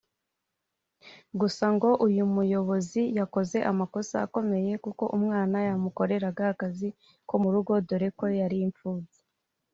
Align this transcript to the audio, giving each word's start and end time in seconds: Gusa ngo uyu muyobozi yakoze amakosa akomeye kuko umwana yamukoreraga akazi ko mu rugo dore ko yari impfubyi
Gusa 1.39 1.65
ngo 1.75 1.89
uyu 2.07 2.23
muyobozi 2.33 3.01
yakoze 3.19 3.57
amakosa 3.71 4.15
akomeye 4.25 4.71
kuko 4.85 5.03
umwana 5.17 5.57
yamukoreraga 5.67 6.43
akazi 6.53 6.87
ko 7.27 7.33
mu 7.41 7.49
rugo 7.53 7.73
dore 7.87 8.09
ko 8.17 8.25
yari 8.39 8.57
impfubyi 8.67 9.19